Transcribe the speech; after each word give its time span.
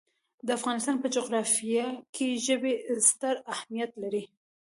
د 0.45 0.47
افغانستان 0.59 0.95
په 0.99 1.07
جغرافیه 1.15 1.85
کې 2.15 2.27
ژبې 2.45 2.73
ستر 3.09 3.35
اهمیت 3.53 3.91
لري. 4.03 4.23